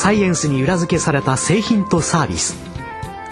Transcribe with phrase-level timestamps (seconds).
[0.00, 2.56] サイエンスに裏付けされた製品とサービス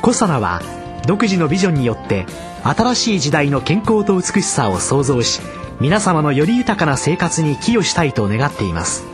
[0.03, 0.61] コサナは
[1.07, 2.27] 独自のビジョンによって
[2.63, 5.41] 新しい時代の健康と美しさを創造し
[5.81, 9.07] 皆様のより豊かな生活に寄与したいと願っています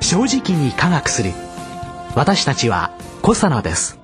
[0.00, 1.30] 正直に科学する
[2.16, 2.90] 私たちは
[3.22, 4.00] コサナです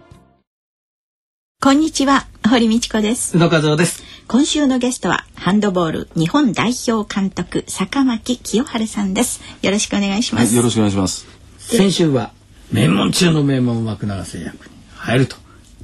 [1.60, 3.36] こんにちは、堀道子です。
[3.36, 4.02] 宇野和夫です。
[4.28, 9.40] 今週のゲストは、ハンドボール日本代表監督、坂巻清春さんです。
[9.62, 10.56] よろしくお願いします。
[10.56, 11.26] よろしくお願いします。
[11.58, 12.32] 先週は
[12.72, 15.36] 名門中の名門枠永製薬に入ると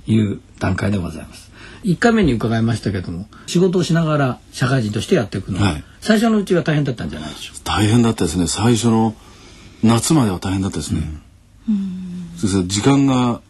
[0.06, 1.48] いう段階でございます。
[1.84, 5.84] 1回目に伺いましたけども仕事をしながら社会人としてやっていくのは、はい。
[6.00, 8.46] 最初のうちは大変だったんじゃないでしょう大変だったですね。
[8.46, 9.14] 最初の
[9.82, 11.02] 夏までは大変だったですね。
[12.36, 13.40] そして時間が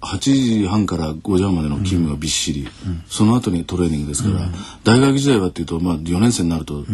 [0.00, 2.68] 8時半から5時半までの勤務がびっしり、
[3.08, 4.48] その後にトレーニングですから、
[4.84, 6.84] 大学時代はっていうと、まあ、4年生になると、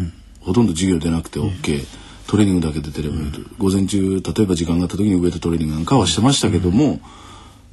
[0.41, 1.87] ほとんど授業出なくて OK、
[2.29, 7.01] トレーニングだけ出てればいいと、午前中例えば時間があった時にウエイトトレーニングなんかはしてましたけども、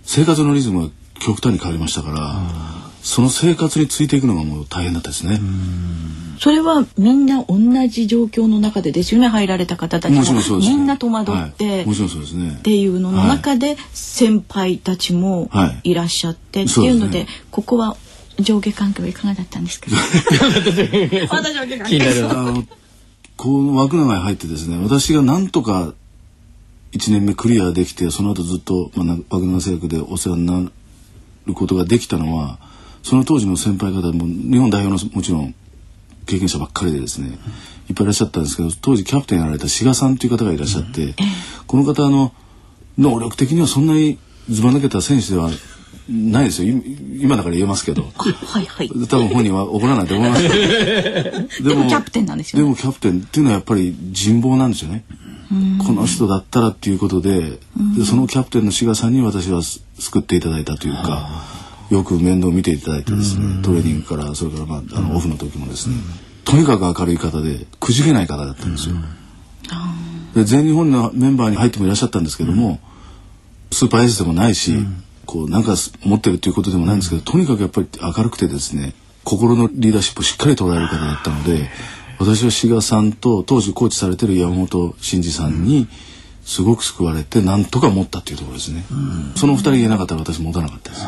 [0.03, 0.89] 生活のリズムが
[1.19, 2.41] 極端に変わりましたから、
[3.03, 5.39] その生活についていくのがもう大変だったですね。
[6.39, 10.57] それはみんな同じ状況の中でですよね、入られた方たちも。
[10.59, 11.85] みんな戸惑って、はい。
[11.85, 12.55] もちろんそうですね。
[12.59, 15.91] っていうのの中で先輩たちもはい。
[15.91, 17.95] いらっしゃってっていうのでここは
[18.39, 19.87] 上下関係はいかがだったんですか？
[21.31, 21.97] まだ上下関係。
[21.97, 22.67] 気になる
[23.37, 25.93] こう枠の中に入ってですね私がなんとか
[26.93, 30.71] 1年目クリアできてその後ずっと、まあ、な枠長製薬でお世話にな
[31.45, 32.57] ることができたのは
[33.03, 35.53] その当時の先輩方も日本代表のもちろん
[36.25, 37.37] 経験者ばっかりでですね
[37.87, 41.13] いっぱいいらっしゃったんですけど当時キャプテンやられた志賀さんという方がいらっしゃって、
[41.67, 42.33] この方あの
[42.97, 44.17] 能力的にはそんなに
[44.49, 45.51] ずば抜けた選手では
[46.09, 46.69] ないですよ。
[46.69, 48.11] い今だから言えますけど。
[48.17, 48.89] あはいはい。
[48.89, 50.43] 多分本人は怒らないと思います。
[50.47, 52.63] けどでもキャプテンなんですよね。
[52.63, 55.03] でもキャプテンっていうのはやっぱり人望なんですよね。
[55.85, 57.59] この人だったらっていうことで
[57.97, 61.29] でそのキャプテンの志賀さんに私はす救っていただいたというか
[61.89, 63.61] よく面倒を見ていただいてですね。
[63.63, 65.95] トレーニングからそれからまああのオフの時もですね。
[66.43, 68.95] とにかく明るい方でくじけない方だったんですよ。
[70.35, 72.79] で全日本のメンバーに入ってもいらっしゃったんですけども、
[73.71, 74.73] スーパーエースでもないし、
[75.25, 78.93] こうなんか持ってるっていうことでもないんですけど、とにかくやっぱり明るくてですね
[79.23, 81.69] 心のリーダーシップをしっかり捉える方だったので
[82.19, 85.87] 私は志賀さんと当時コーチされてる山本慎二さんに
[86.43, 88.85] すごく救われてなんとか持ったっていうところですね、
[89.35, 91.07] その二人がいなかったら私持たなかったです。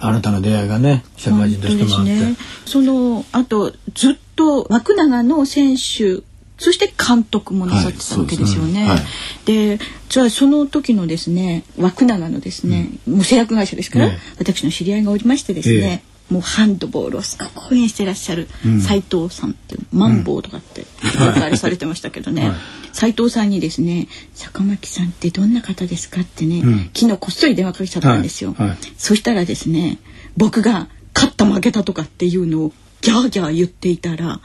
[0.00, 2.36] 新たな出会いがね社会人としてもあって、ね。
[2.66, 6.22] そのあとずっと枠長の選手
[6.56, 8.86] そして監督もなさってたわけですよね。
[8.88, 9.00] はい。
[9.44, 9.78] で
[10.08, 14.18] じゃあその時のですね枠長のですね、もう製薬会社ですから、ええ。
[14.38, 18.48] 私の知り合いがおりましてですね、もうハンドボールをすごく応援してらっしゃる
[18.80, 20.86] 斉藤さんってマンボウとかって
[21.20, 22.52] おあれされてましたけどね、
[22.92, 26.62] 斉藤さんにですね「坂巻さんってどんな方ですか?」ってね、
[26.94, 28.54] 昨日こっそり電話かけちゃったんですよ。
[28.56, 28.68] はい。
[28.68, 28.78] はい。
[28.96, 29.98] そしたらですね
[30.36, 34.40] 僕が勝った負けたとかっていうのをギャーギャー言っていたら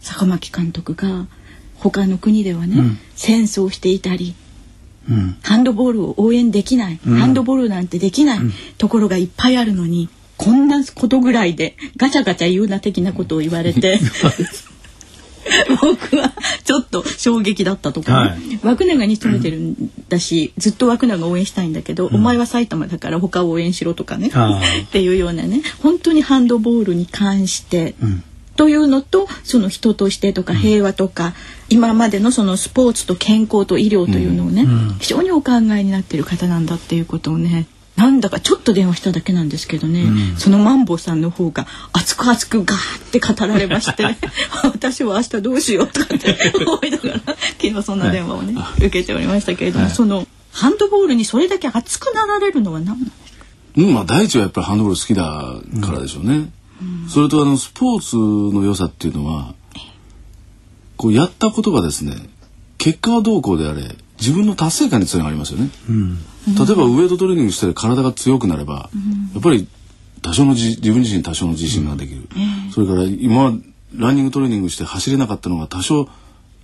[0.00, 1.26] 坂巻監督が
[1.78, 2.76] 他の国ではね、
[3.14, 4.34] 戦争していたり、
[5.42, 8.38] ハンドボールを応援できない、ハンドボールなんてできない、
[8.78, 13.98] ところがいっぱいあるのにこんなことぐらいでガチャガチャ言うな的なことを言われて
[15.80, 16.32] 僕は
[16.64, 18.30] ちょっと衝撃だったとか、ね。
[18.30, 18.38] はい。
[18.64, 27.94] 枠永に勤めてるんだし、ずっと枠永応援したいんだけど、お前は埼玉だから他を応援しろとかねっていうようなね本当にハンドボールに関して、
[28.56, 31.34] というのとその人としてとか平和とか、
[31.68, 34.66] 今までのそのスポーツと健康と医療というのをね、
[34.98, 37.66] 非常にお考えになっている方なんだっていうことをね
[37.96, 40.04] なんだかちょっと電話しただけなんですけどね、
[40.38, 44.04] そのマンボウさんの方が熱く熱くガーって語られまして
[44.64, 46.36] 私は明日どうしようとかって
[46.66, 47.20] 思いながら
[47.60, 53.44] 昨日そんな電話をね、受けておりましたけれども、そのハンドボールにそれだけ熱くなられるのは何なんですか？
[53.76, 55.22] うん、まあ第一はやっぱりハンドボール好きだ
[55.86, 56.48] からでしょうね。
[57.08, 59.54] それとあのスポーツの良さっていうのは、
[60.96, 62.14] こうやったことがですね、
[62.78, 63.82] 結果はどうこうであれ、
[64.18, 65.70] 自分の達成感につながりますよね。
[66.46, 68.90] 例えばウエイトトレーニングして体が強くなれば、
[69.34, 69.66] やっぱり
[70.22, 72.28] 多少の自自分自身に多少の自信ができる。
[72.72, 73.52] それから今
[73.94, 76.08] ランニングトレーニングして走れなかったのが多少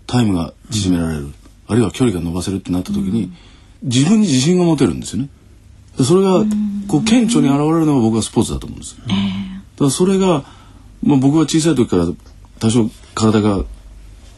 [0.06, 1.32] タイムが縮められる、
[1.66, 3.32] あるいは距離が伸ばせるってなった時に、
[3.82, 5.28] 自分に自信が持てるんですよね。
[6.02, 6.44] それが
[6.88, 8.96] こう顕著に現れるのが僕はスポーツだと思うんです。
[9.82, 10.44] だそれが、
[11.02, 12.06] まあ、僕は小さい時から
[12.60, 13.64] 多少体が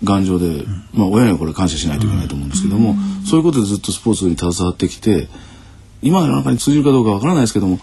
[0.03, 2.95] 頑丈で、まあ、親にはこれ感謝しないといけないと思うんですけども、
[3.27, 5.29] そういうことでずっとスポーツに携わってきて
[6.03, 7.79] 今の中に通じるかどうかわからないですけども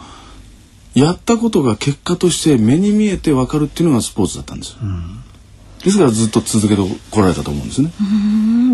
[0.93, 4.77] やったことが結果として目に見えて分かるっていうのがスポーツだったんですよ。
[5.83, 7.91] ですからずっと続けてこられたと思うんですね。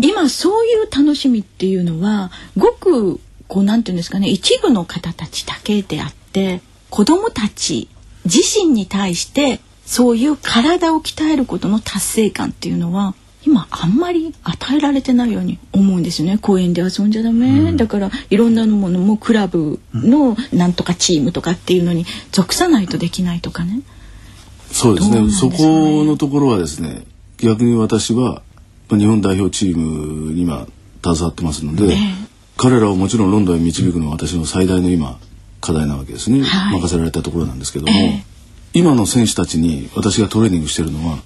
[0.02, 7.88] 今そういう楽しみっていうのはごくこうなんていうんですかね一部の方たちだけであって子どもたち
[8.32, 13.14] 自身に対してそういう体を鍛えることの達成感っていうのは
[13.46, 16.36] 今あんまり与えられてないように思うんですよね。
[16.36, 23.80] 公園で遊んじゃダメ、うん、だからいろんなものもクラブのなんとかチームとかっていうのに属さないとできないとかね。
[24.70, 27.04] そうですね、ね、そこのところはですね
[27.38, 28.42] 逆に私は
[28.90, 30.66] 日本代表チームに今
[31.02, 32.14] 携わってますので、ね、
[32.58, 35.18] 彼らをもちろんロンドンへ導くのは私の最大の今
[35.60, 41.18] 課題なわけですね、はい、任せられたところなんですけども、えー、今の選手たちに私がトレーニングしてるのは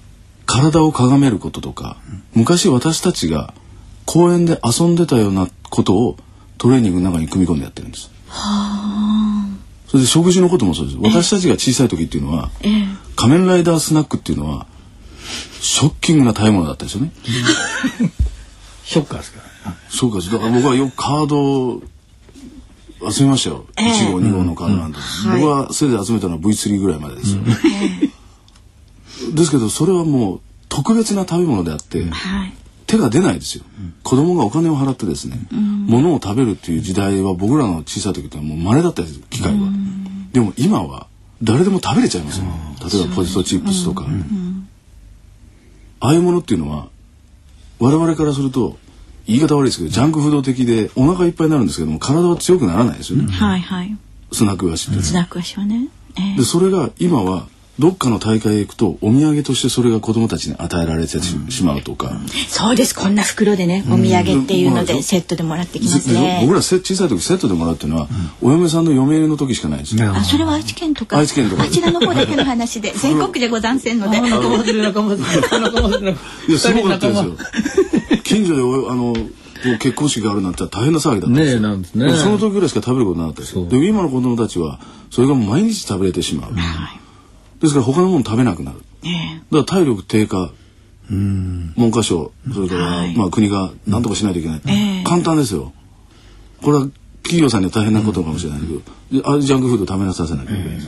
[0.45, 1.97] 体をかめることとか、
[2.33, 3.53] 昔私たちが
[4.05, 6.17] 公園で遊んでたようなことを
[6.57, 8.11] トレーニングの中に組み込んでやってるんです。
[9.87, 10.97] それで食事のこともそうです。
[11.01, 14.67] 私たちが小さい時っていうのは、えー、仮面ライダースナックっていうのは
[15.61, 17.11] ショッキングな食べ物だったですよね。
[18.83, 20.31] ショッカーですから、ショッカーです。
[20.31, 21.81] だから僕はよくカード
[23.11, 23.65] 集めましたよ。
[23.77, 25.33] えー、1号、2号のカードなんて、うん。
[25.33, 27.41] うん、僕はそれで集めたのは V3 ぐらいまでですよ。
[29.27, 32.53] うん、ですけどそれはもう特別な食べ物であって、はい、
[32.87, 39.67] 手が出ないですよ、うん、子供がお金を払ってですね、うん、物を食べるっていう時代は僕らの小さい時ってもう稀だったです機会は、
[40.31, 41.07] でも今は
[41.41, 42.45] 誰でも食べれちゃいますよ、
[42.91, 44.07] 例えばポテトチップスとか、
[45.99, 46.87] ああいうものっていうのは
[47.79, 48.77] 我々からすると
[49.27, 53.97] 言い方悪いですけどジャンクフード的でお腹いっぱいになるんですけども体は強くならないですよね、はいはい。
[54.31, 55.87] スナック菓子って、スナック菓子はね、
[56.17, 57.47] えー、でそれが今は
[57.79, 62.93] どっかの大会へ行くとお土産としてそれが子供たちに与えられてしまうとか、うん、そうです。
[62.93, 68.07] こんな袋でねお土産っていうのでセットでもらってきますね、僕ら小さい時セットでもらうっていうのは、
[68.41, 70.11] お嫁さんの嫁入りの時しかないですよ。
[70.13, 71.17] あそれは愛知県とか。
[71.17, 71.63] 愛知県とか。
[71.63, 74.21] あちらの方だけの話で 全国でござんせんので。
[74.21, 75.21] 仲間で仲間で
[75.51, 76.11] 仲間で
[76.47, 77.37] いやすごかったですよ
[78.23, 79.13] 近所であの
[79.79, 81.61] 結婚式があるなんて大変な騒ぎだったんですよ。
[81.61, 82.13] ねなんですね。
[82.15, 83.55] その時ぐらいしか食べることなかったです。
[83.55, 83.65] よ。
[83.65, 84.79] で今の子供たちは
[85.09, 86.53] それが毎日食べれてしまう。
[86.53, 86.99] はい。
[87.61, 90.51] ですから他のもの食べなくなる、えー、だから体力低下。
[91.09, 95.73] 文科省それから、はい、まあ、国が何とかしないといけない、えー、簡単ですよ。
[96.61, 96.87] これは
[97.23, 98.81] 企業さんには大変なことかもしれないけど、
[99.11, 100.81] うん、あジャンクフード食べなさせなきゃいけない、えー、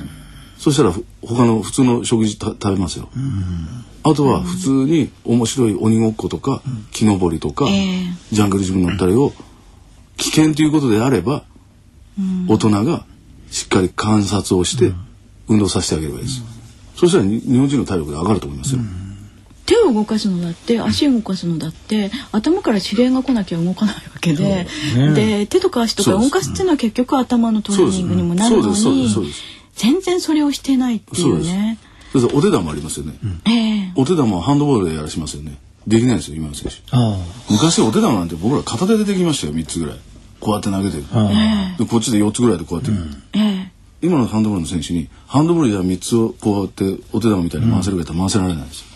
[0.66, 0.92] そしたら
[1.22, 3.08] 他の普通の食事食べますよ、
[4.02, 9.32] あとは普通に面白い鬼ごっことか、木登りとか、ジャングルジム乗ったりを
[10.18, 11.44] 危険ということであれば、
[12.48, 13.06] 大人が
[13.52, 14.92] しっかり観察をして
[15.48, 16.42] 運動させてあげればいいです。
[16.96, 18.82] そしたら日本人の体力が上がると思いますよ。
[19.68, 24.66] 手を動かすのだって足を動かすのだって頭から指令が来なきゃ動かないわけで、
[24.96, 28.76] ね、で手とか足とか動かすっていうのは結局頭のトレーニングにもなるのに
[29.76, 31.78] 全然それをしてないっていうね。
[32.14, 33.14] そお手玉ありますよね、
[33.46, 35.58] えー、お手玉はハンドボールでやらしますよね。
[35.86, 36.78] できないですよ今の選手。
[37.52, 40.00] 昔お手玉なんて僕ら片手でできましたよ3つぐらい。
[40.40, 41.04] こうやって投げてる。
[41.78, 42.92] でこっちで4つぐらいでこうやって、
[43.34, 43.70] えー、
[44.02, 48.82] 今のハンドボールの選手にハンドボールでは3つをこうやってお手玉みたいに回せるか回せられないんです。
[48.82, 48.88] よ。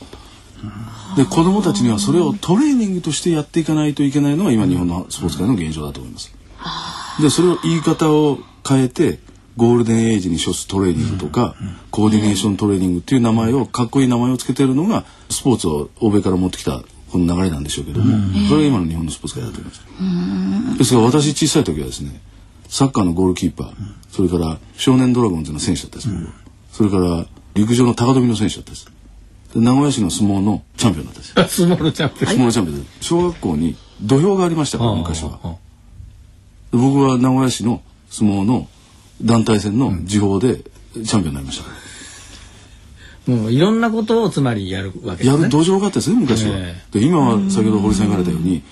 [1.18, 6.34] で子供たちにはそれをトレーニングとしてやっていかないといけないのが今日本のスポーツ界の現状だと思います。
[7.22, 9.20] でそれを言い方を変えて
[9.60, 11.54] ゴールデンエイジに処すトレーニングとか、
[11.92, 18.06] コーディネーショントレーニングっていう名前をかっこいい名前を付けてるのがスポーツを欧米から持ってきたこの流れなんでしょうけども、
[18.48, 20.78] それが今の日本のスポーツ界だと思います。
[20.78, 22.22] ですが私小さい時はですね
[22.70, 23.74] サッカーのゴールキーパー、
[24.10, 26.30] それから少年ドラゴンズの選手だったです、うん、
[26.72, 27.26] それから
[27.56, 28.90] 陸上の高跳びの選手だったです。
[29.56, 31.66] 名古屋市の相撲のチャンピオンだったです。
[31.66, 32.32] 相撲のチャンピオン。
[32.32, 35.40] 相撲のチャンピオン小学校に土俵がありましたから昔は。
[36.72, 38.68] 僕は名古屋市の相撲の
[39.22, 41.62] 団体戦の時報でチャンピオンになりまし
[43.26, 45.38] た、もういろんなことをつまりやるわけですね。
[45.38, 46.58] やる土壌があったですね昔は。
[46.58, 48.64] えー、で今は先ほど堀さん言われたように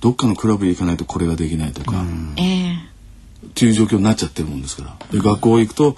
[0.00, 2.04] どっかのクラブへ行かないとこれができないとか、
[2.36, 2.76] えー、
[3.48, 4.96] っていう状況になっちゃってるもんですから。
[5.10, 5.96] で学校行くと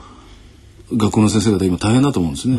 [0.97, 2.59] 学校の先生方今大変だと思うんですね。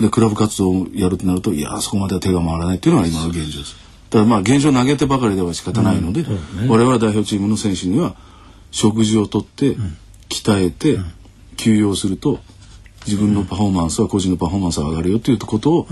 [0.00, 3.76] でクラブ活動をやるとなるといやそこまでは手が回らないっていうのが今の現状です。
[4.10, 6.62] だからまあ現状投げてばかりでは仕方ないので、うん。
[6.62, 8.16] ね、我々代表チームの選手には
[8.74, 9.76] 食事をとって、
[10.28, 10.98] 鍛えて、
[11.56, 12.40] 休養すると
[13.06, 15.86] 自分のパフォーマンスは個人のパフォーマンスが上がるよということを、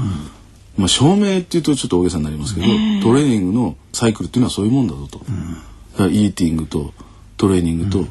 [0.77, 5.21] まあ証明っていうとちょっと大げさになりますけど、トレーニングのサイクルっていうのはそういうもんだぞと。
[5.21, 6.93] だからイーティングと
[7.37, 8.05] トレーニングと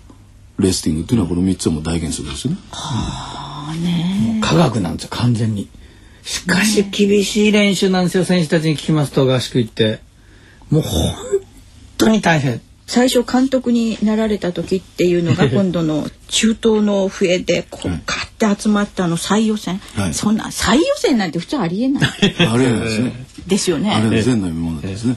[0.58, 2.60] レスティングっていうのはこの3つはもう大原則ですよね。
[2.72, 4.40] はあね。
[4.42, 5.68] 科学なんですよ完全に。
[6.24, 10.00] しかし厳しい練習なんですよ選手たちに聞きますと合宿行って。
[10.70, 11.16] もう本
[11.98, 12.62] 当に大変。
[12.92, 22.04] 最初監督になられた時っていうのが今度の 中東の笛でこうガッて集まったあの最予選、はいそんな最予選なんて普通ありえない
[22.46, 23.26] あですね。
[23.48, 23.92] ですよあれね。
[23.92, 25.16] はですね。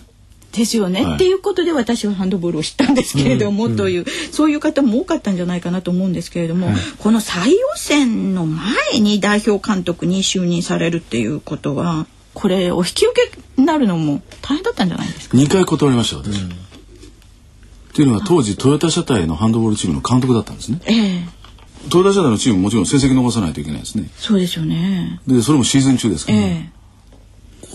[0.52, 16.38] ですよね、はいっていうことで私はハンドボールを知ったんですけれども、というそういう方も多かったんじゃないかなと思うんですけれども、この最予選の前に代表監督に就任されるっていうことはこれお引き受けになるのも大変だったんじゃないですか？2回断りました私。
[17.94, 20.80] っていうのは当時トヨタ車体のハンドボールチームの監督だったんですね。
[20.84, 21.28] ええ。
[21.90, 24.10] トヨタ車体のチームももちろん成績残さないといけないですね。
[24.16, 25.20] そうですよね。
[25.28, 26.40] でそれもシーズン中ですから、え。
[26.42, 26.70] え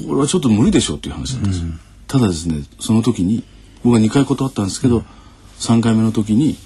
[0.06, 1.62] これはちょっと無理でしょうっていう話なんです。
[1.62, 1.68] よ、
[2.08, 3.46] ただですねその時に
[3.82, 5.06] 僕は2回断ったんですけど、
[5.60, 6.58] 3回目の時に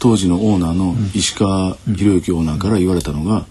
[0.00, 3.46] 当時のオーナーの石川博之オーナーから言われたのが、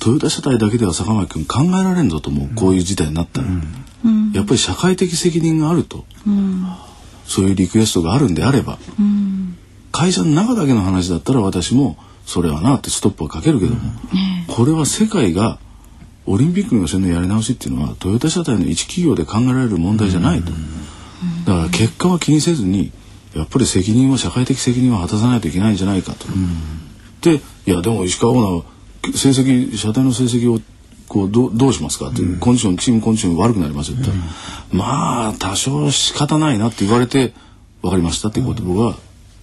[0.00, 3.48] トヨタ車体だけでは坂巻君考えられんぞともうこういう事態になったら、
[4.34, 6.04] やっぱり社会的責任があると、
[7.26, 8.78] そういうリクエストがあるんであれば、
[9.92, 13.80] 会社の中だけの話だったら私もそれはなってストップはかけるけども、
[14.48, 15.58] これは世界が
[16.26, 20.50] オリンピックの予選のやり直しっていうのはトヨタ車体の一企業で考えられる問題じゃないと、
[21.46, 22.92] だから結果は気にせずに
[23.34, 26.26] やっぱり責任は社会的責任は果たさないといけないんじゃないかと。
[27.22, 28.64] でいやでも石川オーナーは
[29.14, 30.60] 成績車体の成績を
[31.08, 34.32] こうどうどうしますかっていう、コンディションチームコンディション悪くなりますよって言ったら、
[34.72, 37.32] まあ多少仕方ないなって言われて
[37.82, 38.96] 分かりましたっていうことを僕は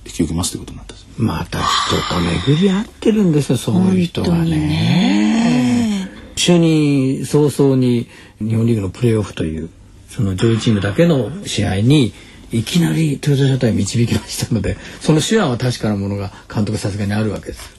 [0.06, 1.08] 引き受けますっていうことになったんです。
[1.18, 6.10] また人と巡り合ってるんですよそういう人がね。
[6.36, 8.08] 就任早々に
[8.40, 9.70] 日本リーグのプレーオフという
[10.10, 12.14] その上位チームだけの試合に
[12.52, 17.78] いきなりトヨタ車体導きましたのでその手腕は確かなものが監督さすがにあるわけです。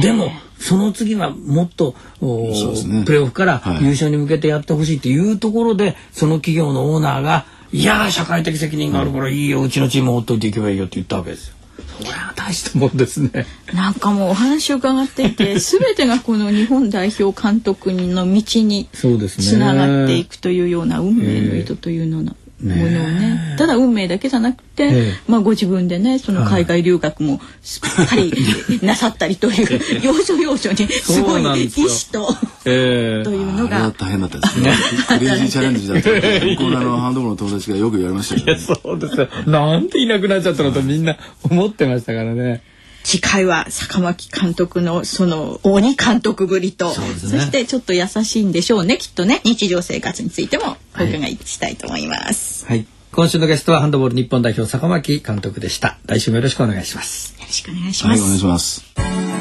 [0.00, 0.30] でも
[0.62, 11.54] その次はもっと、ねプレーオフからはい優勝に向けてやってほしいっていうところで、その企業のオーナーが「いやー社会的責任があるからいいようちのチームを追っといていけばいいよ」って言ったわけですよ。
[11.98, 13.46] それは大したもんですね。
[13.72, 22.36] なんかもうお話を伺っていて 全てがこの日本代表監督の道にそうですねつながっていくというような運命の糸というのの。
[22.62, 28.32] ものをねただ運命だけじゃなくて、ええまあご自分でねその海外留学もすっかり
[28.82, 34.72] なさったりという 要所要所にすごい意志とえというのが大変だったですね。
[35.08, 36.56] クレイジーチャレンジだったので。
[36.58, 38.58] 僕のあのハンドボールの友達がよく言われましたけど、ね。
[38.58, 39.28] そうですよ。
[39.46, 42.62] なんでいなくなっちゃったのとみんな思ってましたからね。
[43.04, 52.86] 次回は坂巻監督のその鬼監督ぶりとそ,、ねしてちょっと優しいんでしょうねきっとね日常生活についてもお伺いしたいと思います、はい。
[53.12, 55.98] 今週のゲストはハンドボール日本代表坂巻監督でした。
[56.06, 57.34] 来週もよろしくお願いします。
[57.38, 59.31] よろしくお願いしはい、ます、お願いします。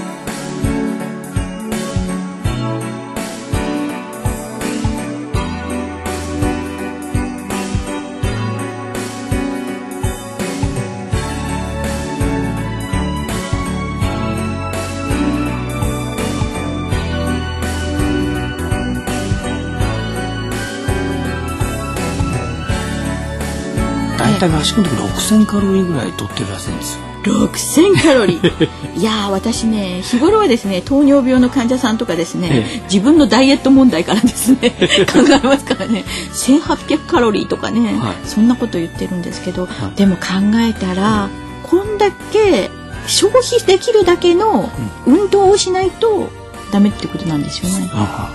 [24.42, 27.04] 体合宿の時6000カロリーぐらい取ってるらしいんですよ。
[27.24, 28.70] 6000カロリー。
[28.98, 34.72] いやー私ね日頃はですね糖尿病の患者さんとかですね、え自分のダイエット問題からですね
[35.14, 36.04] 考えますからね。
[36.34, 38.16] 1800カロリーとかね、はい。
[38.26, 40.24] そんなこと言ってるんですけど、でも考
[40.56, 41.30] えたら、
[41.64, 42.72] こんだけ
[43.06, 44.72] 消費できるだけの
[45.06, 46.30] 運動をしないと
[46.72, 47.92] ダメってことなんですよね。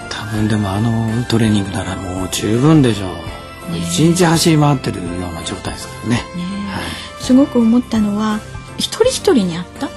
[0.08, 3.45] 多分でもあのトレーニングならもう十分でしょう。
[3.74, 6.16] 一日走り回ってるような状態ですからね。
[6.16, 6.22] ね
[7.20, 8.40] すごく思ったのは
[8.78, 9.88] 一人一人に合った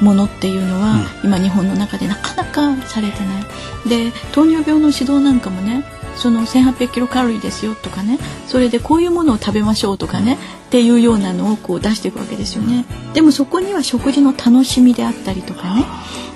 [0.00, 3.44] ものっていうのは、今日本の中でなかなかされてない。
[3.88, 5.84] で糖尿病の指導なんかもね
[6.16, 12.84] その1800キロカロリーですよとかねそれでこういうものを食べましょうとかね、っていうようなのをこう出していくわけですよね。
[13.14, 15.84] でもそこには食事の楽しみであったりとかね。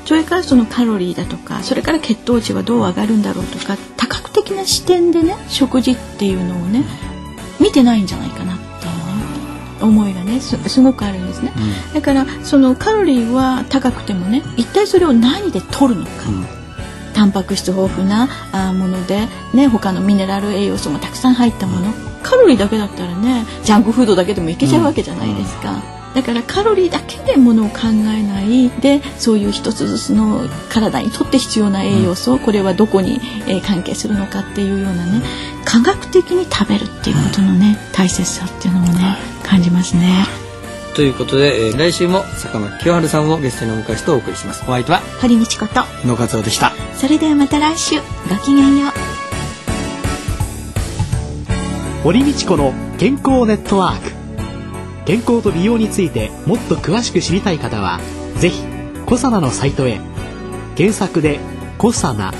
[0.05, 4.20] それからそのカロリーだとかそれから血糖値はどう上がるんだろうとか多角
[4.50, 6.85] 的な視点でね食事っていうのをね
[7.61, 11.52] 見てないんじゃないかなっていうね思いがねすすごくあるんですね、
[11.95, 16.11] だからそのカロリーは高くてもね一体それを何で取るのか、
[17.14, 18.26] タンパク質豊富な
[18.75, 21.92] もので、ね、他のミネラル栄養素もたくさん入ったもの。
[22.23, 26.00] カロリーだけだったらねジャンクフードだけでもいけちゃうわけじゃないですか。
[26.14, 28.69] だからカロリーだけでものを考えない。
[28.81, 35.23] でそういう一つずつの体にとって必要な栄養素、これはどこに、えー関係するのかっていうようなね
[35.64, 40.26] 科学的に食べるっていうことのね大切さっていうのもね感じますね。
[40.97, 44.62] ということで、えー、来週も坂巻清春さんをゲストにお迎えしてお送りします。
[44.62, 46.73] お相手は堀道子と野勝夫でした。
[46.97, 48.00] それではまた来週。
[48.29, 48.90] ごきげんよう。
[52.02, 54.10] 堀道子の健康ネットワーク
[55.11, 57.99] 健康と美容についてもっと詳しく知りたい方は
[58.37, 58.62] ぜひ
[59.07, 59.99] コサナのサイトへ
[60.76, 61.40] 検索で
[61.79, 62.33] 「コサナ」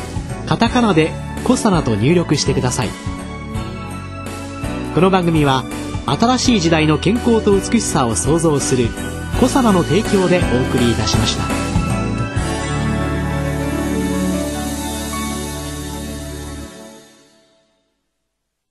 [0.47, 1.11] カタカナで
[1.43, 2.89] 「コサナ」と入力してください
[4.95, 5.65] この番組は
[6.07, 8.87] 新しい時代の健康と美しさを創造する
[9.41, 11.70] コサナの提供でお送りいたしました。